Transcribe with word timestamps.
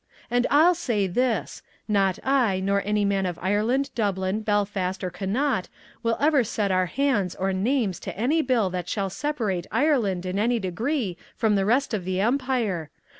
"And 0.31 0.47
I'll 0.49 0.73
say 0.73 1.05
this: 1.05 1.61
Not 1.87 2.17
I, 2.23 2.59
nor 2.59 2.81
any 2.83 3.05
man 3.05 3.27
of 3.27 3.37
Ireland, 3.39 3.91
Dublin, 3.93 4.39
Belfast, 4.41 5.03
or 5.03 5.11
Connaught 5.11 5.69
will 6.01 6.17
ever 6.19 6.43
set 6.43 6.71
our 6.71 6.87
hands 6.87 7.35
or 7.35 7.53
names 7.53 7.99
to 7.99 8.17
any 8.17 8.41
bill 8.41 8.71
that 8.71 8.89
shall 8.89 9.11
separate 9.11 9.67
Ireland 9.71 10.25
in 10.25 10.39
any 10.39 10.57
degree 10.57 11.17
from 11.35 11.53
the 11.53 11.65
rest 11.65 11.93
of 11.93 12.03
the 12.03 12.19
Empire. 12.19 12.89